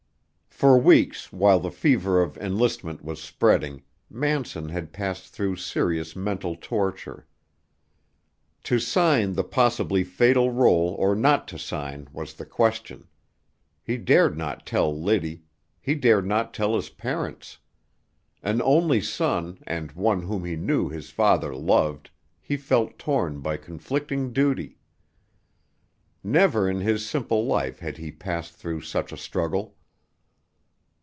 For 0.61 0.77
weeks 0.77 1.33
while 1.33 1.59
the 1.59 1.71
fever 1.71 2.21
of 2.21 2.37
enlistment 2.37 3.03
was 3.03 3.19
spreading, 3.19 3.81
Manson 4.11 4.69
had 4.69 4.93
passed 4.93 5.29
through 5.33 5.55
serious 5.55 6.15
mental 6.15 6.55
torture. 6.55 7.25
To 8.65 8.77
sign 8.77 9.33
the 9.33 9.43
possibly 9.43 10.03
fatal 10.03 10.51
roll 10.51 10.89
or 10.99 11.15
not 11.15 11.47
to 11.47 11.57
sign 11.57 12.09
was 12.13 12.35
the 12.35 12.45
question! 12.45 13.07
He 13.81 13.97
dared 13.97 14.37
not 14.37 14.67
tell 14.67 14.95
Liddy; 14.95 15.45
he 15.81 15.95
dared 15.95 16.27
not 16.27 16.53
tell 16.53 16.75
his 16.75 16.89
parents. 16.89 17.57
An 18.43 18.61
only 18.61 19.01
son, 19.01 19.57
and 19.65 19.91
one 19.93 20.21
whom 20.21 20.45
he 20.45 20.55
knew 20.55 20.89
his 20.89 21.09
father 21.09 21.55
loved, 21.55 22.11
he 22.39 22.55
felt 22.55 22.99
torn 22.99 23.39
by 23.39 23.57
conflicting 23.57 24.31
duty. 24.31 24.77
Never 26.23 26.69
in 26.69 26.81
his 26.81 27.03
simple 27.03 27.47
life 27.47 27.79
had 27.79 27.97
he 27.97 28.11
passed 28.11 28.53
through 28.53 28.81
such 28.81 29.11
a 29.11 29.17
struggle. 29.17 29.75